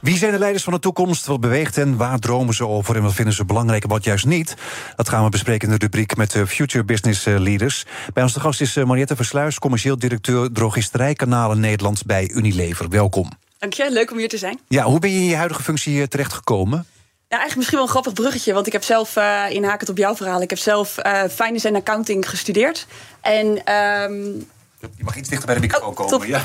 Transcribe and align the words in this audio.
Wie 0.00 0.16
zijn 0.16 0.32
de 0.32 0.38
leiders 0.38 0.64
van 0.64 0.72
de 0.72 0.78
toekomst? 0.78 1.26
Wat 1.26 1.40
beweegt 1.40 1.76
hen? 1.76 1.96
Waar 1.96 2.18
dromen 2.18 2.54
ze 2.54 2.66
over? 2.66 2.96
En 2.96 3.02
wat 3.02 3.14
vinden 3.14 3.34
ze 3.34 3.44
belangrijk 3.44 3.82
en 3.82 3.88
wat 3.88 4.04
juist 4.04 4.26
niet? 4.26 4.54
Dat 4.96 5.08
gaan 5.08 5.24
we 5.24 5.30
bespreken 5.30 5.68
in 5.68 5.78
de 5.78 5.84
rubriek 5.84 6.16
met 6.16 6.30
de 6.30 6.46
Future 6.46 6.84
Business 6.84 7.26
eh, 7.26 7.38
Leaders. 7.38 7.86
Bij 8.12 8.22
ons 8.22 8.32
de 8.32 8.40
gast 8.40 8.60
is 8.60 8.76
eh, 8.76 8.84
Mariette 8.84 9.16
Versluis, 9.16 9.58
commercieel 9.58 9.98
directeur 9.98 10.52
drogisterijkanalen 10.52 11.60
Nederland 11.60 12.06
bij 12.06 12.30
Unilever. 12.30 12.88
Welkom. 12.88 13.30
Dank 13.58 13.72
je, 13.72 13.90
leuk 13.90 14.10
om 14.10 14.18
hier 14.18 14.28
te 14.28 14.38
zijn. 14.38 14.60
Ja, 14.68 14.84
hoe 14.84 14.98
ben 14.98 15.10
je 15.10 15.18
in 15.18 15.24
je 15.24 15.36
huidige 15.36 15.62
functie 15.62 16.00
eh, 16.00 16.06
terechtgekomen? 16.06 16.86
Ja, 17.28 17.36
eigenlijk 17.36 17.56
misschien 17.56 17.78
wel 17.78 17.86
een 17.86 17.92
grappig 17.92 18.12
bruggetje, 18.12 18.52
want 18.52 18.66
ik 18.66 18.72
heb 18.72 18.82
zelf, 18.82 19.16
uh, 19.16 19.44
inhakend 19.48 19.90
op 19.90 19.96
jouw 19.96 20.16
verhaal, 20.16 20.42
ik 20.42 20.50
heb 20.50 20.58
zelf 20.58 20.98
uh, 21.06 21.22
finance 21.30 21.68
en 21.68 21.74
accounting 21.74 22.28
gestudeerd. 22.28 22.86
En 23.20 23.74
um, 23.74 24.48
je 24.80 25.04
mag 25.04 25.16
iets 25.16 25.28
dichter 25.28 25.46
bij 25.46 25.54
de 25.54 25.60
microfoon 25.60 25.88
oh, 25.88 25.94
komen. 25.94 26.12
Top. 26.12 26.24
Ja, 26.24 26.42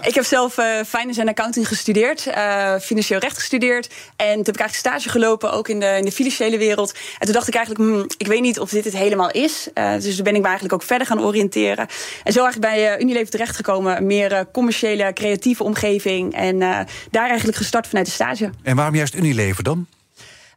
ik 0.00 0.14
heb 0.14 0.24
zelf 0.24 0.58
uh, 0.58 0.80
finance 0.86 1.20
en 1.20 1.28
accounting 1.28 1.68
gestudeerd, 1.68 2.26
uh, 2.26 2.78
financieel 2.78 3.18
recht 3.18 3.36
gestudeerd. 3.36 3.86
En 4.16 4.34
toen 4.34 4.44
heb 4.44 4.54
ik 4.54 4.60
eigenlijk 4.60 4.74
stage 4.74 5.08
gelopen, 5.08 5.52
ook 5.52 5.68
in 5.68 5.80
de, 5.80 5.96
in 5.96 6.04
de 6.04 6.12
financiële 6.12 6.58
wereld. 6.58 6.92
En 6.92 7.24
toen 7.24 7.32
dacht 7.32 7.48
ik 7.48 7.54
eigenlijk, 7.54 7.90
hmm, 7.90 8.04
ik 8.16 8.26
weet 8.26 8.40
niet 8.40 8.60
of 8.60 8.70
dit 8.70 8.84
het 8.84 8.96
helemaal 8.96 9.30
is. 9.30 9.68
Uh, 9.74 9.92
dus 9.92 10.14
toen 10.14 10.24
ben 10.24 10.34
ik 10.34 10.40
me 10.40 10.46
eigenlijk 10.46 10.74
ook 10.74 10.82
verder 10.82 11.06
gaan 11.06 11.20
oriënteren. 11.20 11.86
En 12.24 12.32
zo 12.32 12.44
eigenlijk 12.44 12.74
bij 12.74 13.00
Unilever 13.00 13.30
terechtgekomen. 13.30 13.96
Een 13.96 14.06
meer 14.06 14.46
commerciële, 14.52 15.12
creatieve 15.12 15.64
omgeving. 15.64 16.34
En 16.34 16.58
daar 17.10 17.28
eigenlijk 17.28 17.56
gestart 17.56 17.86
vanuit 17.86 18.06
de 18.06 18.12
stage. 18.12 18.50
En 18.62 18.76
waarom 18.76 18.94
juist 18.94 19.14
Unilever 19.14 19.64
dan? 19.64 19.86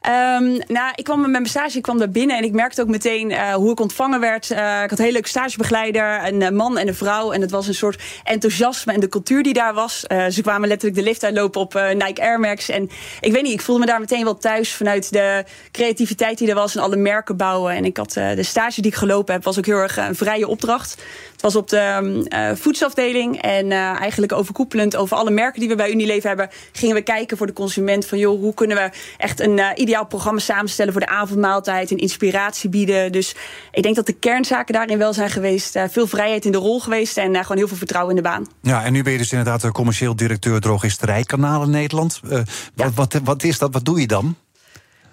Um, 0.01 0.61
nou, 0.67 0.91
ik 0.95 1.03
kwam 1.03 1.21
met 1.21 1.29
mijn 1.29 1.45
stage, 1.45 1.77
ik 1.77 1.83
kwam 1.83 1.97
daar 1.97 2.09
binnen 2.09 2.37
en 2.37 2.43
ik 2.43 2.51
merkte 2.51 2.81
ook 2.81 2.87
meteen 2.87 3.29
uh, 3.29 3.53
hoe 3.53 3.71
ik 3.71 3.79
ontvangen 3.79 4.19
werd. 4.19 4.51
Uh, 4.51 4.57
ik 4.57 4.89
had 4.89 4.91
een 4.91 4.97
hele 4.97 5.11
leuke 5.11 5.27
stagebegeleider, 5.27 6.27
een 6.27 6.41
uh, 6.41 6.49
man 6.49 6.77
en 6.77 6.87
een 6.87 6.95
vrouw. 6.95 7.31
En 7.31 7.41
het 7.41 7.51
was 7.51 7.67
een 7.67 7.73
soort 7.73 8.03
enthousiasme 8.23 8.93
en 8.93 8.99
de 8.99 9.09
cultuur 9.09 9.43
die 9.43 9.53
daar 9.53 9.73
was. 9.73 9.99
ze 10.29 10.41
kwamen 10.41 10.67
letterlijk 10.67 10.99
de 10.99 11.05
lift 11.05 11.23
uitlopen 11.23 11.61
op 11.61 11.73
Nike 11.73 12.21
Air 12.21 12.39
Max. 12.39 12.69
En 12.69 12.89
ik 13.21 13.31
weet 13.31 13.43
niet, 13.43 13.53
ik 13.53 13.61
voelde 13.61 13.81
me 13.81 13.87
daar 13.87 13.99
meteen 13.99 14.23
wel 14.23 14.37
thuis 14.37 14.73
vanuit 14.73 15.11
de 15.11 15.43
creativiteit 15.71 16.37
die 16.37 16.49
er 16.49 16.55
was 16.55 16.75
en 16.75 16.81
alle 16.81 16.95
merken 16.95 17.37
bouwen. 17.37 17.73
En 17.73 17.85
ik 17.85 17.97
had 17.97 18.13
de 18.13 18.43
stage 18.43 18.81
die 18.81 18.91
ik 18.91 18.97
gelopen 18.97 19.33
heb, 19.33 19.43
was 19.43 19.57
ook 19.57 19.65
heel 19.65 19.77
erg 19.77 19.97
een 19.97 20.15
vrije 20.15 20.47
opdracht. 20.47 21.01
Het 21.31 21.41
was 21.41 21.55
op 21.55 21.69
de 21.69 22.25
uh, 22.29 22.49
voedselafdeling 22.55 23.41
en 23.41 23.71
eigenlijk 23.71 24.31
overkoepelend 24.31 24.95
over 24.95 25.17
alle 25.17 25.31
merken 25.31 25.59
die 25.59 25.69
we 25.69 25.75
bij 25.75 25.91
Unilever 25.91 26.27
hebben, 26.27 26.49
gingen 26.71 26.95
we 26.95 27.01
kijken 27.01 27.37
voor 27.37 27.47
de 27.47 27.53
consument 27.53 28.05
van 28.05 28.17
joh, 28.17 28.39
hoe 28.39 28.53
kunnen 28.53 28.77
we 28.77 28.89
echt 29.17 29.39
een 29.39 29.61
ideaal 29.87 30.05
programma 30.05 30.39
samenstellen 30.39 30.91
voor 30.91 31.01
de 31.01 31.07
avondmaaltijd 31.07 31.91
en 31.91 31.97
inspiratie 31.97 32.69
bieden. 32.69 33.11
Dus 33.11 33.35
ik 33.71 33.83
denk 33.83 33.95
dat 33.95 34.05
de 34.05 34.13
kernzaken 34.13 34.73
daarin 34.73 34.97
wel 34.97 35.13
zijn 35.13 35.29
geweest. 35.29 35.79
veel 35.89 36.07
vrijheid 36.07 36.45
in 36.45 36.51
de 36.51 36.57
rol 36.57 36.79
geweest 36.79 37.17
en 37.17 37.35
gewoon 37.35 37.57
heel 37.57 37.67
veel 37.67 37.77
vertrouwen 37.77 38.15
in 38.15 38.23
de 38.23 38.29
baan. 38.29 38.47
Ja, 38.61 38.83
en 38.83 38.93
nu 38.93 39.03
ben 39.03 39.11
je 39.11 39.17
dus 39.17 39.31
inderdaad 39.31 39.61
de 39.61 39.71
commercieel 39.71 40.15
directeur 40.15 40.61
drogisterijkanalen 40.61 41.69
Nederland. 41.69 42.21
Ja. 42.29 42.43
Wat, 42.75 42.93
wat, 42.93 43.19
wat 43.23 43.43
is 43.43 43.57
dat? 43.57 43.73
Wat 43.73 43.85
doe 43.85 43.99
je 43.99 44.07
dan? 44.07 44.35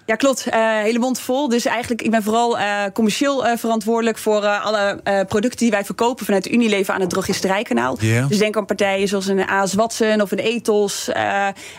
Ja, 0.05 0.15
klopt. 0.15 0.47
Uh, 0.47 0.53
hele 0.81 0.99
mond 0.99 1.19
vol. 1.19 1.49
Dus 1.49 1.65
eigenlijk, 1.65 2.01
ik 2.01 2.11
ben 2.11 2.23
vooral 2.23 2.57
uh, 2.59 2.83
commercieel 2.93 3.47
uh, 3.47 3.57
verantwoordelijk 3.57 4.17
voor 4.17 4.45
alle 4.45 4.99
producten 5.27 5.59
die 5.59 5.71
wij 5.71 5.85
verkopen 5.85 6.25
vanuit 6.25 6.51
Unilever 6.51 6.93
aan 6.93 7.01
het 7.01 7.09
drogisterijkanaal. 7.09 7.97
Yeah. 7.99 8.27
Dus 8.27 8.37
denk 8.37 8.57
aan 8.57 8.65
partijen 8.65 9.07
zoals 9.07 9.27
een 9.27 9.47
AS 9.47 9.73
Watson 9.73 10.21
of 10.21 10.31
een 10.31 10.39
Ethos. 10.39 11.09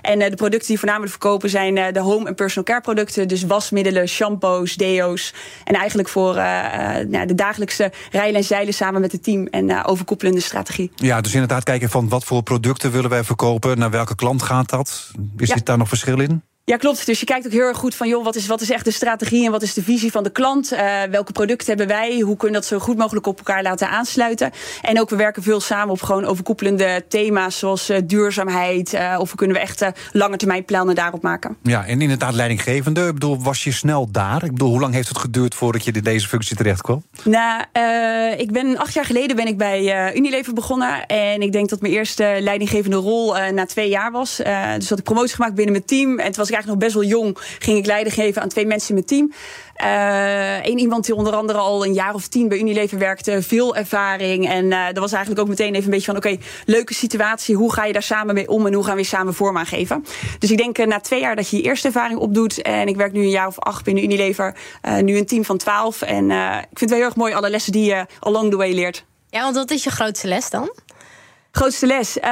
en 0.02 0.18
de 0.18 0.32
producten 0.36 0.68
die 0.68 0.78
voornamelijk 0.78 1.10
verkopen 1.10 1.50
zijn 1.50 1.92
de 1.92 2.00
home 2.00 2.26
en 2.26 2.34
personal 2.34 2.64
care 2.64 2.80
producten. 2.80 3.28
Dus 3.28 3.42
wasmiddelen, 3.42 4.08
shampoos, 4.08 4.74
deo's. 4.74 5.34
En 5.64 5.74
eigenlijk 5.74 6.08
voor 6.08 6.34
nou, 6.34 7.26
de 7.26 7.34
dagelijkse 7.34 7.92
rijlen 8.10 8.34
en 8.36 8.44
zeilen 8.44 8.74
samen 8.74 9.00
met 9.00 9.12
het 9.12 9.22
team 9.22 9.46
en 9.46 9.84
overkoepelende 9.84 10.40
strategie. 10.40 10.90
Ja, 10.96 11.20
dus 11.20 11.32
inderdaad 11.32 11.62
kijken 11.62 11.90
van 11.90 12.08
wat 12.08 12.24
voor 12.24 12.42
producten 12.42 12.90
willen 12.90 13.10
wij 13.10 13.24
verkopen. 13.24 13.78
Naar 13.78 13.90
welke 13.90 14.14
klant 14.14 14.42
gaat 14.42 14.70
dat? 14.70 15.10
Is 15.36 15.48
Ja. 15.48 15.54
dit 15.54 15.66
daar 15.66 15.78
nog 15.78 15.88
verschil 15.88 16.20
in? 16.20 16.42
Ja, 16.68 16.76
klopt. 16.76 17.06
Dus 17.06 17.20
je 17.20 17.26
kijkt 17.26 17.46
ook 17.46 17.52
heel 17.52 17.66
erg 17.66 17.76
goed 17.76 17.94
van, 17.94 18.08
joh, 18.08 18.24
wat 18.24 18.36
is, 18.36 18.46
wat 18.46 18.60
is 18.60 18.70
echt 18.70 18.84
de 18.84 18.90
strategie 18.90 19.44
en 19.44 19.50
wat 19.50 19.62
is 19.62 19.74
de 19.74 19.82
visie 19.82 20.10
van 20.10 20.22
de 20.22 20.30
klant? 20.30 20.72
Uh, 20.72 21.02
welke 21.10 21.32
producten 21.32 21.68
hebben 21.68 21.86
wij? 21.86 22.20
Hoe 22.20 22.36
kunnen 22.36 22.60
we 22.60 22.66
dat 22.66 22.66
zo 22.66 22.78
goed 22.78 22.96
mogelijk 22.96 23.26
op 23.26 23.38
elkaar 23.38 23.62
laten 23.62 23.88
aansluiten? 23.88 24.50
En 24.82 25.00
ook, 25.00 25.10
we 25.10 25.16
werken 25.16 25.42
veel 25.42 25.60
samen 25.60 25.90
op 25.90 26.02
gewoon 26.02 26.24
overkoepelende 26.24 27.04
thema's 27.08 27.58
zoals 27.58 27.90
uh, 27.90 27.96
duurzaamheid. 28.04 28.94
Uh, 28.94 29.16
of 29.18 29.28
hoe 29.28 29.38
kunnen 29.38 29.56
we 29.56 29.62
echt 29.62 29.84
lange 30.12 30.36
termijn 30.36 30.64
plannen 30.64 30.94
daarop 30.94 31.22
maken? 31.22 31.56
Ja, 31.62 31.86
en 31.86 32.00
inderdaad 32.00 32.34
leidinggevende. 32.34 33.06
Ik 33.06 33.12
bedoel, 33.12 33.42
was 33.42 33.64
je 33.64 33.72
snel 33.72 34.08
daar? 34.10 34.44
Ik 34.44 34.52
bedoel, 34.52 34.70
hoe 34.70 34.80
lang 34.80 34.94
heeft 34.94 35.08
het 35.08 35.18
geduurd 35.18 35.54
voordat 35.54 35.84
je 35.84 35.92
in 35.92 36.02
deze 36.02 36.28
functie 36.28 36.56
terecht 36.56 36.82
kwam? 36.82 37.02
Nou, 37.24 37.62
ik 38.36 38.52
ben 38.52 38.78
acht 38.78 38.94
jaar 38.94 39.04
geleden 39.04 39.36
ben 39.36 39.46
ik 39.46 39.56
bij 39.56 40.14
Unilever 40.16 40.54
begonnen. 40.54 41.06
En 41.06 41.42
ik 41.42 41.52
denk 41.52 41.68
dat 41.68 41.80
mijn 41.80 41.92
eerste 41.92 42.36
leidinggevende 42.40 42.96
rol 42.96 43.36
na 43.52 43.66
twee 43.66 43.88
jaar 43.88 44.12
was. 44.12 44.36
dus 44.76 44.88
had 44.88 44.98
ik 44.98 45.04
promotie 45.04 45.34
gemaakt 45.34 45.54
binnen 45.54 45.72
mijn 45.72 45.84
team. 45.84 46.18
En 46.18 46.24
toen 46.24 46.34
was 46.36 46.48
ik 46.48 46.54
nog 46.64 46.76
best 46.76 46.94
wel 46.94 47.04
jong, 47.04 47.38
ging 47.58 47.78
ik 47.78 47.86
leiding 47.86 48.14
geven 48.14 48.42
aan 48.42 48.48
twee 48.48 48.66
mensen 48.66 48.88
in 48.88 48.94
mijn 48.94 49.06
team. 49.06 49.32
Eén 50.62 50.76
uh, 50.76 50.82
iemand 50.82 51.04
die 51.04 51.14
onder 51.14 51.32
andere 51.32 51.58
al 51.58 51.86
een 51.86 51.92
jaar 51.92 52.14
of 52.14 52.26
tien 52.26 52.48
bij 52.48 52.58
Unilever 52.58 52.98
werkte, 52.98 53.42
veel 53.42 53.76
ervaring. 53.76 54.48
En 54.48 54.64
uh, 54.64 54.86
dat 54.86 54.98
was 54.98 55.12
eigenlijk 55.12 55.42
ook 55.42 55.48
meteen 55.48 55.74
even 55.74 55.84
een 55.84 55.90
beetje 55.90 56.06
van: 56.06 56.16
oké, 56.16 56.36
leuke 56.64 56.94
situatie, 56.94 57.56
hoe 57.56 57.72
ga 57.72 57.84
je 57.84 57.92
daar 57.92 58.02
samen 58.02 58.34
mee 58.34 58.48
om 58.48 58.66
en 58.66 58.72
hoe 58.72 58.84
gaan 58.84 58.96
we 58.96 59.04
samen 59.04 59.34
vorm 59.34 59.58
aan 59.58 59.66
geven? 59.66 60.04
Dus 60.38 60.50
ik 60.50 60.56
denk 60.56 60.78
uh, 60.78 60.86
na 60.86 61.00
twee 61.00 61.20
jaar 61.20 61.36
dat 61.36 61.50
je 61.50 61.56
je 61.56 61.62
eerste 61.62 61.86
ervaring 61.86 62.18
opdoet. 62.18 62.62
En 62.62 62.88
ik 62.88 62.96
werk 62.96 63.12
nu 63.12 63.20
een 63.20 63.30
jaar 63.30 63.46
of 63.46 63.58
acht 63.58 63.84
binnen 63.84 64.04
Unilever, 64.04 64.56
nu 65.00 65.16
een 65.16 65.26
team 65.26 65.44
van 65.44 65.56
twaalf. 65.56 66.02
En 66.02 66.30
ik 66.30 66.78
vind 66.78 66.80
het 66.80 66.90
wel 66.90 66.98
heel 66.98 67.08
erg 67.08 67.16
mooi, 67.16 67.34
alle 67.34 67.50
lessen 67.50 67.72
die 67.72 67.84
je 67.84 68.06
along 68.20 68.50
the 68.50 68.56
way 68.56 68.74
leert. 68.74 69.04
Ja, 69.30 69.42
want 69.42 69.56
wat 69.56 69.70
is 69.70 69.84
je 69.84 69.90
grootste 69.90 70.28
les 70.28 70.50
dan? 70.50 70.70
Grootste 71.56 71.86
les. 71.86 72.16
Uh, 72.16 72.24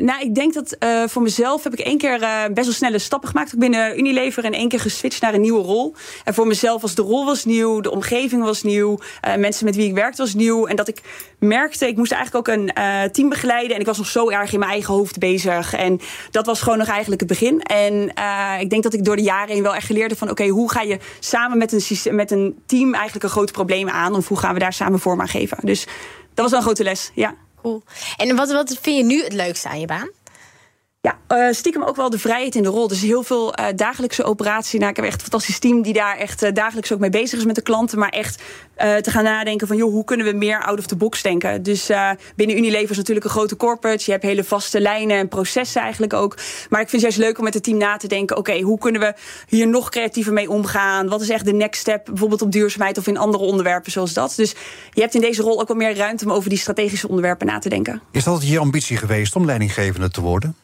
nou, 0.00 0.20
ik 0.20 0.34
denk 0.34 0.54
dat 0.54 0.76
uh, 0.78 1.02
voor 1.06 1.22
mezelf 1.22 1.64
heb 1.64 1.72
ik 1.72 1.78
één 1.78 1.98
keer 1.98 2.20
uh, 2.20 2.42
best 2.52 2.66
wel 2.66 2.74
snelle 2.74 2.98
stappen 2.98 3.28
gemaakt. 3.28 3.54
ook 3.54 3.60
binnen 3.60 3.98
Unilever 3.98 4.44
en 4.44 4.52
één 4.52 4.68
keer 4.68 4.80
geswitcht 4.80 5.20
naar 5.20 5.34
een 5.34 5.40
nieuwe 5.40 5.62
rol. 5.62 5.94
En 6.24 6.34
voor 6.34 6.46
mezelf 6.46 6.82
was 6.82 6.94
de 6.94 7.02
rol 7.02 7.24
was 7.24 7.44
nieuw, 7.44 7.80
de 7.80 7.90
omgeving 7.90 8.42
was 8.42 8.62
nieuw, 8.62 8.98
mensen 9.38 9.64
met 9.64 9.76
wie 9.76 9.88
ik 9.88 9.94
werkte 9.94 10.22
was 10.22 10.34
nieuw. 10.34 10.66
En 10.66 10.76
dat 10.76 10.88
ik 10.88 11.00
merkte, 11.38 11.86
ik 11.86 11.96
moest 11.96 12.12
eigenlijk 12.12 12.48
ook 12.48 12.56
een 12.56 12.72
team 13.12 13.28
begeleiden. 13.28 13.74
En 13.74 13.80
ik 13.80 13.86
was 13.86 13.98
nog 13.98 14.06
zo 14.06 14.30
erg 14.30 14.52
in 14.52 14.58
mijn 14.58 14.70
eigen 14.70 14.94
hoofd 14.94 15.18
bezig. 15.18 15.74
En 15.74 16.00
dat 16.30 16.46
was 16.46 16.60
gewoon 16.60 16.78
nog 16.78 16.88
eigenlijk 16.88 17.20
het 17.20 17.28
begin. 17.28 17.62
En 17.62 18.12
ik 18.60 18.70
denk 18.70 18.82
dat 18.82 18.94
ik 18.94 19.04
door 19.04 19.16
de 19.16 19.22
jaren 19.22 19.54
heen 19.54 19.62
wel 19.62 19.74
echt 19.74 19.86
geleerd 19.86 20.10
heb 20.10 20.18
van... 20.18 20.30
oké, 20.30 20.46
hoe 20.46 20.70
ga 20.70 20.80
je 20.80 20.98
samen 21.20 21.58
met 21.58 21.72
een, 21.72 22.14
met 22.16 22.30
een 22.30 22.62
team 22.66 22.94
eigenlijk 22.94 23.24
een 23.24 23.30
groot 23.30 23.52
probleem 23.52 23.88
aan? 23.88 24.14
Of 24.14 24.28
hoe 24.28 24.38
gaan 24.38 24.54
we 24.54 24.60
daar 24.60 24.72
samen 24.72 25.00
vorm 25.00 25.20
aan 25.20 25.28
geven? 25.28 25.58
Dus 25.60 25.86
dat 26.34 26.44
was 26.44 26.50
wel 26.50 26.58
een 26.58 26.64
grote 26.64 26.84
les, 26.84 27.10
ja. 27.14 27.34
Cool. 27.62 27.82
En 28.16 28.36
wat, 28.36 28.52
wat 28.52 28.76
vind 28.80 28.96
je 28.96 29.04
nu 29.04 29.22
het 29.22 29.32
leukste 29.32 29.68
aan 29.68 29.80
je 29.80 29.86
baan? 29.86 30.10
Ja, 31.10 31.48
uh, 31.48 31.54
stiekem 31.54 31.82
ook 31.82 31.96
wel 31.96 32.10
de 32.10 32.18
vrijheid 32.18 32.54
in 32.54 32.62
de 32.62 32.68
rol. 32.68 32.88
Dus 32.88 33.00
heel 33.00 33.22
veel 33.22 33.58
uh, 33.58 33.66
dagelijkse 33.76 34.24
operatie. 34.24 34.78
Nou, 34.78 34.90
ik 34.90 34.96
heb 34.96 35.04
echt 35.04 35.14
een 35.14 35.20
fantastisch 35.20 35.58
team 35.58 35.82
die 35.82 35.92
daar 35.92 36.16
echt 36.16 36.42
uh, 36.42 36.52
dagelijks 36.52 36.92
ook 36.92 36.98
mee 36.98 37.10
bezig 37.10 37.38
is 37.38 37.44
met 37.44 37.54
de 37.54 37.62
klanten. 37.62 37.98
Maar 37.98 38.08
echt 38.08 38.42
te 39.02 39.10
gaan 39.10 39.24
nadenken 39.24 39.66
van, 39.66 39.76
joh, 39.76 39.92
hoe 39.92 40.04
kunnen 40.04 40.26
we 40.26 40.32
meer 40.32 40.62
out 40.62 40.78
of 40.78 40.86
the 40.86 40.96
box 40.96 41.22
denken? 41.22 41.62
Dus 41.62 41.90
binnen 42.36 42.56
Unilever 42.56 42.90
is 42.90 42.96
natuurlijk 42.96 43.26
een 43.26 43.32
grote 43.32 43.56
corporate. 43.56 44.02
Je 44.04 44.10
hebt 44.10 44.22
hele 44.22 44.44
vaste 44.44 44.80
lijnen 44.80 45.16
en 45.16 45.28
processen 45.28 45.82
eigenlijk 45.82 46.12
ook. 46.12 46.36
Maar 46.68 46.80
ik 46.80 46.88
vind 46.88 47.02
het 47.02 47.12
juist 47.12 47.18
leuk 47.18 47.38
om 47.38 47.44
met 47.44 47.54
het 47.54 47.62
team 47.62 47.76
na 47.76 47.96
te 47.96 48.08
denken. 48.08 48.36
Oké, 48.36 48.60
hoe 48.60 48.78
kunnen 48.78 49.00
we 49.00 49.14
hier 49.48 49.68
nog 49.68 49.88
creatiever 49.88 50.32
mee 50.32 50.50
omgaan? 50.50 51.08
Wat 51.08 51.20
is 51.20 51.28
echt 51.28 51.44
de 51.44 51.52
next 51.52 51.80
step? 51.80 52.04
Bijvoorbeeld 52.04 52.42
op 52.42 52.52
duurzaamheid 52.52 52.98
of 52.98 53.06
in 53.06 53.16
andere 53.16 53.44
onderwerpen 53.44 53.92
zoals 53.92 54.12
dat. 54.12 54.32
Dus 54.36 54.54
je 54.92 55.00
hebt 55.00 55.14
in 55.14 55.20
deze 55.20 55.42
rol 55.42 55.60
ook 55.60 55.68
wat 55.68 55.76
meer 55.76 55.96
ruimte 55.96 56.24
om 56.24 56.32
over 56.32 56.48
die 56.48 56.58
strategische 56.58 57.08
onderwerpen 57.08 57.46
na 57.46 57.58
te 57.58 57.68
denken. 57.68 58.02
Is 58.10 58.24
dat 58.24 58.48
je 58.48 58.58
ambitie 58.58 58.96
geweest 58.96 59.36
om 59.36 59.44
leidinggevende 59.44 60.10
te 60.10 60.20
worden? 60.20 60.56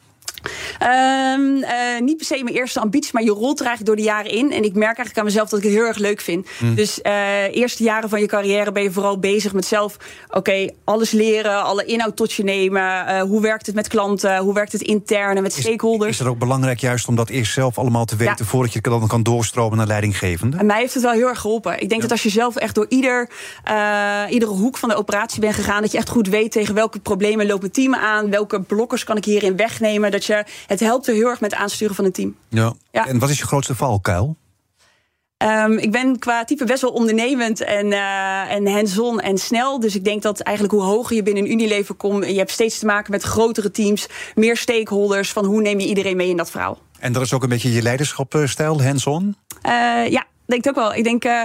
Um, 0.83 1.55
uh, 1.55 1.69
niet 1.99 2.17
per 2.17 2.25
se 2.25 2.43
mijn 2.43 2.55
eerste 2.55 2.79
ambitie, 2.79 3.09
maar 3.13 3.23
je 3.23 3.31
rolt 3.31 3.59
er 3.59 3.65
eigenlijk 3.65 3.85
door 3.85 4.05
de 4.05 4.11
jaren 4.11 4.31
in. 4.31 4.51
En 4.51 4.63
ik 4.63 4.73
merk 4.73 4.97
eigenlijk 4.97 5.17
aan 5.17 5.25
mezelf 5.25 5.49
dat 5.49 5.59
ik 5.59 5.65
het 5.65 5.73
heel 5.73 5.85
erg 5.85 5.97
leuk 5.97 6.21
vind. 6.21 6.47
Mm. 6.59 6.75
Dus 6.75 6.99
uh, 7.03 7.55
eerste 7.55 7.83
jaren 7.83 8.09
van 8.09 8.19
je 8.19 8.25
carrière 8.25 8.71
ben 8.71 8.83
je 8.83 8.91
vooral 8.91 9.19
bezig 9.19 9.53
met 9.53 9.65
zelf, 9.65 9.97
oké, 10.27 10.37
okay, 10.37 10.73
alles 10.83 11.11
leren, 11.11 11.63
alle 11.63 11.85
inhoud 11.85 12.15
tot 12.15 12.33
je 12.33 12.43
nemen. 12.43 12.81
Uh, 12.81 13.21
hoe 13.21 13.41
werkt 13.41 13.65
het 13.65 13.75
met 13.75 13.87
klanten? 13.87 14.37
Hoe 14.37 14.53
werkt 14.53 14.71
het 14.71 14.81
intern 14.81 15.35
en 15.35 15.43
met 15.43 15.57
is, 15.57 15.63
stakeholders? 15.63 16.11
Is 16.11 16.19
het 16.19 16.27
ook 16.27 16.39
belangrijk 16.39 16.79
juist 16.79 17.07
om 17.07 17.15
dat 17.15 17.29
eerst 17.29 17.53
zelf 17.53 17.77
allemaal 17.77 18.05
te 18.05 18.15
weten... 18.15 18.35
Ja. 18.37 18.45
voordat 18.45 18.73
je 18.73 18.81
dan 18.81 19.07
kan 19.07 19.23
doorstromen 19.23 19.77
naar 19.77 19.87
leidinggevende? 19.87 20.57
En 20.57 20.65
mij 20.65 20.79
heeft 20.79 20.93
het 20.93 21.03
wel 21.03 21.11
heel 21.11 21.27
erg 21.27 21.39
geholpen. 21.39 21.73
Ik 21.73 21.89
denk 21.89 22.01
ja. 22.01 22.07
dat 22.07 22.11
als 22.11 22.23
je 22.23 22.29
zelf 22.29 22.55
echt 22.55 22.75
door 22.75 22.85
ieder, 22.89 23.29
iedere 24.29 24.51
hoek 24.51 24.77
van 24.77 24.89
de 24.89 24.95
operatie 24.95 25.39
bent 25.39 25.55
gegaan... 25.55 25.81
dat 25.81 25.91
je 25.91 25.97
echt 25.97 26.09
goed 26.09 26.27
weet 26.27 26.51
tegen 26.51 26.75
welke 26.75 26.99
problemen 26.99 27.47
loopt 27.47 27.63
het 27.63 27.73
team 27.73 27.95
aan... 27.95 28.29
welke 28.29 28.61
blokkers 28.61 29.03
kan 29.03 29.17
ik 29.17 29.25
hierin 29.25 29.55
wegnemen... 29.55 30.11
dat 30.11 30.25
je 30.25 30.43
het 30.67 30.79
helpt 30.79 31.07
er 31.07 31.13
heel 31.13 31.27
erg 31.27 31.41
met 31.41 31.51
het 31.51 31.59
aansturen 31.59 31.95
van 31.95 32.05
een 32.05 32.11
team. 32.11 32.35
Ja. 32.49 32.73
Ja. 32.91 33.07
En 33.07 33.19
wat 33.19 33.29
is 33.29 33.37
je 33.37 33.45
grootste 33.45 33.75
valkuil? 33.75 34.35
Ehm, 35.37 35.71
ik 35.71 35.91
ben 35.91 36.19
qua 36.19 36.43
type 36.43 36.65
best 36.65 36.81
wel 36.81 36.91
ondernemend 36.91 37.61
en, 37.61 37.91
eh 37.91 38.51
en 38.51 38.67
hands-on 38.67 39.19
en 39.19 39.37
snel. 39.37 39.79
Dus 39.79 39.95
ik 39.95 40.03
denk 40.03 40.21
dat 40.21 40.39
eigenlijk 40.39 40.75
hoe 40.75 40.83
hoger 40.83 41.15
je 41.15 41.23
binnen 41.23 41.43
een 41.43 41.51
Unilever 41.51 41.95
komt... 41.95 42.25
je 42.25 42.37
hebt 42.37 42.51
steeds 42.51 42.79
te 42.79 42.85
maken 42.85 43.11
met 43.11 43.23
grotere 43.23 43.71
teams, 43.71 44.07
meer 44.35 44.57
stakeholders... 44.57 45.31
van 45.31 45.45
hoe 45.45 45.61
neem 45.61 45.79
je 45.79 45.87
iedereen 45.87 46.17
mee 46.17 46.29
in 46.29 46.37
dat 46.37 46.51
verhaal. 46.51 46.79
En 46.99 47.13
dat 47.13 47.21
is 47.21 47.33
ook 47.33 47.43
een 47.43 47.49
beetje 47.49 47.71
je 47.71 47.81
leiderschapstijl, 47.81 48.83
hands-on? 48.83 49.35
Eh, 49.61 49.71
ja, 50.09 50.25
denk 50.47 50.65
ik 50.65 50.69
ook 50.69 50.75
wel. 50.75 50.93
Ik 50.93 51.03
denk, 51.03 51.23
eh, 51.23 51.41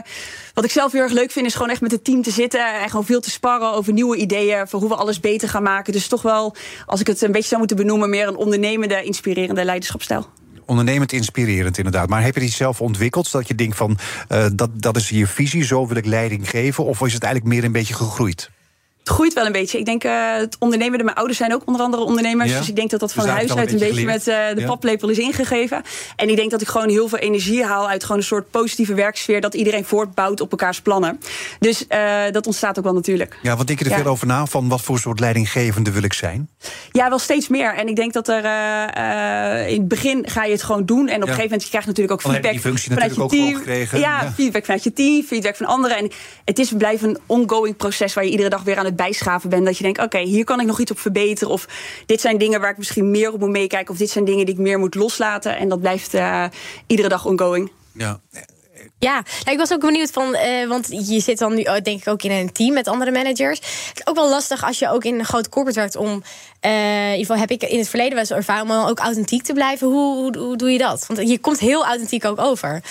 wat 0.54 0.64
ik 0.64 0.70
zelf 0.70 0.92
heel 0.92 1.00
erg 1.00 1.12
leuk 1.12 1.30
vind, 1.30 1.46
is 1.46 1.54
gewoon 1.54 1.70
echt 1.70 1.80
met 1.80 1.90
het 1.90 2.04
team 2.04 2.22
te 2.22 2.30
zitten 2.30 2.80
en 2.80 2.90
gewoon 2.90 3.04
veel 3.04 3.20
te 3.20 3.30
sparren 3.30 3.72
over 3.72 3.92
nieuwe 3.92 4.16
ideeën 4.16 4.68
voor 4.68 4.80
hoe 4.80 4.88
we 4.88 4.94
alles 4.94 5.20
beter 5.20 5.48
gaan 5.48 5.62
maken. 5.62 5.92
Dus 5.92 6.06
toch 6.06 6.22
wel, 6.22 6.54
als 6.86 7.00
ik 7.00 7.06
het 7.06 7.22
een 7.22 7.32
beetje 7.32 7.48
zou 7.48 7.58
moeten 7.58 7.76
benoemen, 7.76 8.10
meer 8.10 8.28
een 8.28 8.36
ondernemende, 8.36 9.02
inspirerende 9.02 9.64
leiderschapstijl. 9.64 10.26
Ondernemend 10.66 11.12
inspirerend, 11.12 11.78
inderdaad. 11.78 12.08
Maar 12.08 12.22
heb 12.22 12.34
je 12.34 12.40
die 12.40 12.50
zelf 12.50 12.80
ontwikkeld, 12.80 13.26
zodat 13.26 13.48
je 13.48 13.54
denkt 13.54 13.76
van 13.76 13.98
eh, 14.28 14.46
dat, 14.54 14.70
dat 14.74 14.96
is 14.96 15.08
je 15.08 15.26
visie, 15.26 15.64
zo 15.64 15.86
wil 15.86 15.96
ik 15.96 16.06
leiding 16.06 16.50
geven? 16.50 16.84
Of 16.84 17.00
is 17.00 17.12
het 17.12 17.22
eigenlijk 17.22 17.54
meer 17.54 17.64
een 17.64 17.72
beetje 17.72 17.94
gegroeid? 17.94 18.50
Het 19.04 19.12
groeit 19.12 19.32
wel 19.32 19.46
een 19.46 19.52
beetje. 19.52 19.78
Ik 19.78 19.84
denk 19.84 20.04
uh, 20.04 20.34
het 20.36 20.56
ondernemen, 20.58 21.04
mijn 21.04 21.16
ouders 21.16 21.38
zijn 21.38 21.54
ook 21.54 21.62
onder 21.64 21.82
andere 21.82 22.02
ondernemers. 22.02 22.50
Ja. 22.50 22.58
Dus 22.58 22.68
ik 22.68 22.76
denk 22.76 22.90
dat 22.90 23.00
dat 23.00 23.08
Dus 23.14 23.18
van 23.18 23.26
heb 23.28 23.36
huis 23.36 23.52
je 23.52 23.58
uit 23.58 23.72
een 23.72 23.78
beetje 23.78 23.94
beetje 23.94 24.06
met 24.06 24.26
uh, 24.28 24.54
de 24.54 24.60
Ja. 24.60 24.66
paplepel 24.66 25.08
is 25.08 25.18
ingegeven. 25.18 25.82
En 26.16 26.28
ik 26.28 26.36
denk 26.36 26.50
dat 26.50 26.60
ik 26.60 26.68
gewoon 26.68 26.88
heel 26.88 27.08
veel 27.08 27.18
energie 27.18 27.64
haal 27.64 27.88
uit 27.88 28.02
gewoon 28.02 28.16
een 28.16 28.22
soort 28.26 28.50
positieve 28.50 28.94
werksfeer. 28.94 29.40
Dat 29.40 29.54
iedereen 29.54 29.84
voortbouwt 29.84 30.40
op 30.40 30.50
elkaars 30.50 30.80
plannen. 30.80 31.20
Dus 31.58 31.84
uh, 31.88 32.12
dat 32.30 32.46
ontstaat 32.46 32.78
ook 32.78 32.84
wel 32.84 32.92
natuurlijk. 32.94 33.38
Ja, 33.42 33.56
wat 33.56 33.66
denk 33.66 33.78
je 33.78 33.84
er 33.84 33.90
Ja. 33.90 33.96
veel 33.96 34.10
over 34.10 34.26
na? 34.26 34.46
Van 34.46 34.68
wat 34.68 34.80
voor 34.80 34.98
soort 34.98 35.20
leidinggevende 35.20 35.90
wil 35.90 36.02
ik 36.02 36.12
zijn? 36.12 36.48
Ja, 36.92 37.08
wel 37.08 37.18
steeds 37.18 37.48
meer. 37.48 37.74
En 37.74 37.88
ik 37.88 37.96
denk 37.96 38.12
dat 38.12 38.28
er 38.28 38.44
in 39.68 39.78
het 39.78 39.88
begin 39.88 40.28
ga 40.28 40.44
je 40.44 40.52
het 40.52 40.62
gewoon 40.62 40.84
doen. 40.86 41.08
En 41.08 41.14
op 41.16 41.20
een 41.22 41.26
gegeven 41.28 41.42
moment 41.44 41.62
je 41.62 41.68
krijgt 41.68 41.86
natuurlijk 41.86 42.14
ook 42.14 42.22
je 42.22 42.28
feedback 42.32 42.52
die 42.52 42.60
functie 42.60 42.92
vanuit 42.92 43.14
je 43.14 43.18
natuurlijk 43.20 43.44
ook 43.44 43.52
team. 43.52 43.62
gewoon 43.62 43.74
gekregen. 43.86 43.98
Ja, 43.98 44.22
Ja. 44.22 44.32
feedback 44.32 44.64
vanuit 44.64 44.84
je 44.84 44.92
team, 44.92 45.22
feedback 45.22 45.56
van 45.56 45.66
anderen. 45.66 45.96
En 45.96 46.10
het 46.44 46.58
is 46.58 46.72
blijven 46.76 47.08
een 47.08 47.18
ongoing 47.26 47.76
proces 47.76 48.14
waar 48.14 48.24
je 48.24 48.30
iedere 48.30 48.48
dag 48.48 48.62
weer 48.62 48.76
aan 48.76 48.84
het 48.84 48.91
bijschaven 48.96 49.50
bent. 49.50 49.64
Dat 49.64 49.76
je 49.76 49.82
denkt, 49.82 50.02
oké, 50.02 50.18
hier 50.18 50.44
kan 50.44 50.60
ik 50.60 50.66
nog 50.66 50.80
iets 50.80 50.90
op 50.90 50.98
verbeteren. 50.98 51.52
Of 51.52 51.66
dit 52.06 52.20
zijn 52.20 52.38
dingen 52.38 52.60
waar 52.60 52.70
ik 52.70 52.78
misschien 52.78 53.10
meer 53.10 53.32
op 53.32 53.40
moet 53.40 53.50
meekijken. 53.50 53.92
Of 53.92 53.98
dit 53.98 54.10
zijn 54.10 54.24
dingen 54.24 54.46
die 54.46 54.54
ik 54.54 54.60
meer 54.60 54.78
moet 54.78 54.94
loslaten. 54.94 55.56
En 55.56 55.68
dat 55.68 55.80
blijft 55.80 56.14
uh, 56.14 56.44
iedere 56.86 57.08
dag 57.08 57.24
ongoing. 57.26 57.70
Ja. 57.92 58.20
Ja, 58.98 59.22
ik 59.44 59.58
was 59.58 59.72
ook 59.72 59.80
benieuwd 59.80 60.10
van, 60.10 60.34
uh, 60.34 60.68
want 60.68 60.88
je 60.88 61.20
zit 61.20 61.38
dan 61.38 61.54
nu 61.54 61.62
oh, 61.62 61.76
denk 61.82 62.00
ik 62.00 62.08
ook 62.08 62.22
in 62.22 62.30
een 62.30 62.52
team 62.52 62.74
met 62.74 62.88
andere 62.88 63.10
managers. 63.10 63.58
Het 63.58 63.98
is 63.98 64.06
ook 64.06 64.14
wel 64.14 64.28
lastig 64.28 64.64
als 64.64 64.78
je 64.78 64.90
ook 64.90 65.04
in 65.04 65.18
een 65.18 65.24
groot 65.24 65.48
corporate 65.48 65.80
werkt 65.80 65.96
om, 65.96 66.22
uh, 66.62 67.04
in 67.04 67.10
ieder 67.10 67.18
geval 67.18 67.36
heb 67.36 67.50
ik 67.50 67.62
in 67.62 67.78
het 67.78 67.88
verleden 67.88 68.12
wel 68.12 68.20
eens 68.20 68.30
ervaren 68.30 68.70
om 68.70 68.88
ook 68.88 68.98
authentiek 68.98 69.42
te 69.42 69.52
blijven. 69.52 69.86
Hoe, 69.86 70.16
hoe, 70.16 70.38
hoe 70.38 70.56
doe 70.56 70.70
je 70.70 70.78
dat? 70.78 71.04
Want 71.06 71.28
je 71.28 71.38
komt 71.38 71.58
heel 71.58 71.84
authentiek 71.84 72.24
ook 72.24 72.40
over. 72.40 72.82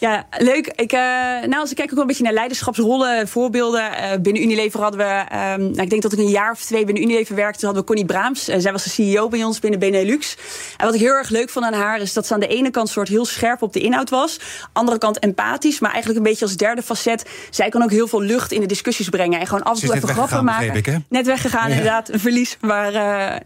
Ja, 0.00 0.26
leuk. 0.38 0.66
Ik, 0.66 0.92
uh, 0.92 1.00
nou, 1.46 1.54
als 1.54 1.70
ik 1.70 1.76
kijk 1.76 1.88
ook 1.88 1.94
wel 1.94 2.00
een 2.00 2.06
beetje 2.06 2.22
naar 2.22 2.32
leiderschapsrollen, 2.32 3.28
voorbeelden. 3.28 3.80
Uh, 3.80 4.10
binnen 4.20 4.42
Unilever 4.42 4.80
hadden 4.80 5.00
we, 5.00 5.20
um, 5.36 5.60
nou, 5.60 5.82
ik 5.82 5.90
denk 5.90 6.02
dat 6.02 6.12
ik 6.12 6.18
een 6.18 6.28
jaar 6.28 6.50
of 6.50 6.60
twee 6.64 6.84
binnen 6.84 7.02
Unilever 7.02 7.34
werkte. 7.34 7.64
Hadden 7.64 7.82
we 7.82 7.88
Connie 7.88 8.06
Braams. 8.06 8.48
Uh, 8.48 8.56
zij 8.58 8.72
was 8.72 8.84
de 8.84 8.90
CEO 8.90 9.28
bij 9.28 9.44
ons 9.44 9.58
binnen 9.58 9.80
Benelux. 9.80 10.36
En 10.76 10.84
wat 10.86 10.94
ik 10.94 11.00
heel 11.00 11.12
erg 11.12 11.28
leuk 11.28 11.50
vond 11.50 11.64
aan 11.64 11.72
haar 11.72 12.00
is 12.00 12.12
dat 12.12 12.26
ze 12.26 12.34
aan 12.34 12.40
de 12.40 12.46
ene 12.46 12.70
kant 12.70 12.88
soort 12.88 13.08
heel 13.08 13.24
scherp 13.24 13.62
op 13.62 13.72
de 13.72 13.80
inhoud 13.80 14.10
was. 14.10 14.40
Andere 14.72 14.98
kant 14.98 15.18
empathisch, 15.18 15.78
maar 15.78 15.90
eigenlijk 15.90 16.24
een 16.24 16.30
beetje 16.30 16.44
als 16.44 16.56
derde 16.56 16.82
facet. 16.82 17.30
Zij 17.50 17.68
kan 17.68 17.82
ook 17.82 17.90
heel 17.90 18.08
veel 18.08 18.22
lucht 18.22 18.52
in 18.52 18.60
de 18.60 18.66
discussies 18.66 19.08
brengen. 19.08 19.40
En 19.40 19.46
gewoon 19.46 19.62
af 19.62 19.80
en 19.80 19.86
toe 19.86 19.96
even 19.96 20.08
grappen 20.08 20.44
maken. 20.44 20.74
ik? 20.74 20.98
Net 21.08 21.26
weggegaan, 21.26 21.68
Ja. 21.68 21.74
inderdaad. 21.74 22.08
Een 22.08 22.20
verlies. 22.20 22.56
Maar 22.60 22.92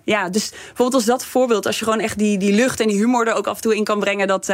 ja, 0.04 0.28
dus 0.28 0.50
bijvoorbeeld 0.50 0.94
als 0.94 1.04
dat 1.04 1.25
voorbeeld. 1.25 1.66
Als 1.66 1.78
je 1.78 1.84
gewoon 1.84 2.00
echt 2.00 2.19
die, 2.19 2.38
die 2.38 2.52
lucht 2.52 2.81
en 2.81 2.88
die 2.88 2.96
humor 2.96 3.26
er 3.26 3.34
ook 3.34 3.46
af 3.46 3.56
en 3.56 3.62
toe 3.62 3.76
in 3.76 3.84
kan 3.84 3.99
brengen. 3.99 4.26
Dat, 4.26 4.46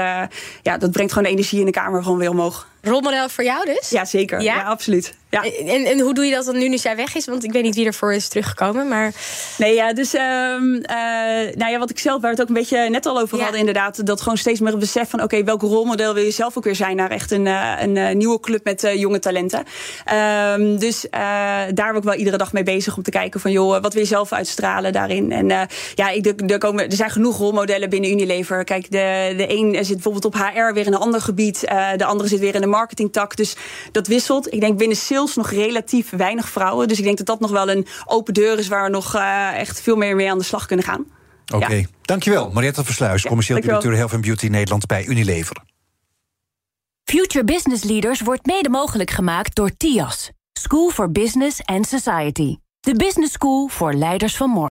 ja, 0.63 0.79
dat 0.79 0.91
brengt 0.91 1.13
gewoon 1.13 1.29
de 1.29 1.35
energie 1.37 1.59
in 1.59 1.65
de 1.67 1.71
kamer 1.73 1.88
gewoon 2.03 2.19
weer 2.19 2.31
omhoog. 2.31 2.67
Rolmodel 2.89 3.29
voor 3.29 3.45
jou 3.45 3.65
dus? 3.65 3.91
Ja, 3.91 4.05
zeker. 4.05 4.41
Ja, 4.41 4.63
absoluut. 4.63 5.15
Ja. 5.31 5.43
En, 5.45 5.85
en 5.85 6.01
hoe 6.01 6.15
doe 6.15 6.25
je 6.25 6.35
dat 6.35 6.45
dan 6.45 6.59
nu 6.59 6.69
nu 6.69 6.79
zij 6.79 6.97
weg 6.97 7.15
is? 7.15 7.27
Want 7.27 7.45
ik 7.45 7.53
weet 7.53 7.63
niet 7.63 7.75
wie 7.75 7.87
ervoor 7.87 8.15
is 8.15 8.29
teruggekomen, 8.29 8.89
maar... 8.89 9.13
Nee, 9.59 9.75
ja, 9.75 9.93
dus 9.93 10.15
um, 10.15 10.75
uh, 10.75 10.81
nou 11.55 11.71
ja, 11.71 11.79
wat 11.79 11.91
ik 11.91 11.99
zelf, 11.99 12.21
waar 12.21 12.35
we 12.35 12.41
het 12.41 12.41
ook 12.41 12.49
een 12.49 12.63
beetje 12.63 12.89
net 12.91 13.07
al 13.07 13.21
over 13.21 13.37
Ja. 13.37 13.43
hadden, 13.43 13.61
inderdaad, 13.61 14.07
dat 14.07 14.21
gewoon 14.21 14.39
steeds 14.39 14.61
meer 14.61 14.71
het 14.71 14.79
besef 14.79 15.11
van, 15.11 15.23
oké, 15.23 15.45
welk 15.45 15.63
rolmodel 15.63 16.15
wil 16.15 16.23
je 16.23 16.31
zelf 16.31 16.57
ook 16.57 16.65
weer 16.65 16.75
zijn 16.75 16.97
naar 16.97 17.11
echt 17.11 17.31
een, 17.31 17.47
uh, 17.47 17.73
een 17.81 17.97
uh, 17.97 18.11
nieuwe 18.11 18.41
club 18.41 18.65
met 18.65 18.85
uh, 18.85 18.95
jonge 18.95 19.19
talenten. 19.19 19.65
Um, 20.55 20.79
dus 20.79 21.05
uh, 21.05 21.11
daar 21.75 21.89
ben 21.89 21.97
ik 21.97 22.03
wel 22.03 22.15
iedere 22.15 22.37
dag 22.37 22.53
mee 22.53 22.63
bezig 22.63 22.97
om 22.97 23.03
te 23.03 23.11
kijken 23.11 23.41
van, 23.41 23.51
joh, 23.51 23.83
wat 23.83 23.93
wil 23.93 24.03
je 24.03 24.09
zelf 24.09 24.33
uitstralen 24.33 24.93
daarin? 24.93 25.33
En 25.33 25.47
ja, 25.95 26.09
ik, 26.11 26.27
er, 26.27 26.35
er, 26.47 26.59
komen, 26.59 26.91
er 26.91 26.97
zijn 26.97 27.11
genoeg 27.11 27.39
rolmodellen 27.39 27.91
binnen 27.91 28.11
Unilever. 28.11 28.65
Kijk, 28.65 28.91
de, 28.91 29.35
de 29.37 29.47
een 29.49 29.85
zit 29.85 29.95
bijvoorbeeld 29.95 30.25
op 30.25 30.35
HR 30.35 30.73
weer 30.73 30.87
in 30.87 30.93
een 30.93 30.99
ander 30.99 31.21
gebied, 31.21 31.61
de 31.97 32.05
andere 32.05 32.29
zit 32.29 32.39
weer 32.41 32.55
in 32.55 32.61
de 32.61 32.67
marketingtak. 32.79 33.37
Dus 33.37 33.57
dat 33.93 34.07
wisselt. 34.07 34.53
Ik 34.53 34.61
denk 34.61 34.79
binnen 34.79 34.97
sales 34.97 35.35
nog 35.37 35.51
relatief 35.51 36.11
weinig 36.11 36.49
vrouwen. 36.49 36.89
Dus 36.89 36.99
ik 36.99 37.05
denk 37.05 37.17
dat 37.17 37.27
dat 37.27 37.41
nog 37.41 37.51
wel 37.51 37.71
een 37.71 37.87
open 38.07 38.35
deur 38.35 38.59
is 38.59 38.69
waar 38.69 38.85
we 38.85 38.91
nog 38.91 39.15
uh, 39.15 39.59
echt 39.59 39.81
veel 39.81 39.97
meer 39.97 40.17
mee 40.17 40.31
aan 40.31 40.39
de 40.39 40.45
slag 40.45 40.67
kunnen 40.67 40.85
gaan. 40.85 41.05
Oké, 41.55 41.73
Ja. 41.75 41.87
dankjewel. 42.03 42.51
Mariette 42.51 42.85
Versluis, 42.85 43.23
Ja, 43.23 43.29
commercieel 43.29 43.57
dankjewel. 43.61 43.83
directeur 43.83 44.09
Health 44.09 44.13
and 44.27 44.37
Beauty 44.39 44.57
Nederland 44.57 44.87
bij 44.87 45.07
Unilever. 45.07 45.57
Future 47.05 47.45
Business 47.45 47.83
Leaders 47.85 48.21
wordt 48.21 48.47
mede 48.47 48.69
mogelijk 48.69 49.11
gemaakt 49.11 49.55
door 49.55 49.71
TIAS. 49.77 50.31
School 50.53 50.91
for 50.91 51.13
Business 51.13 51.65
and 51.65 51.87
Society. 51.87 52.57
De 52.81 52.95
business 52.97 53.33
school 53.33 53.69
voor 53.69 53.93
leiders 53.95 54.37
van 54.37 54.51
morgen. 54.51 54.77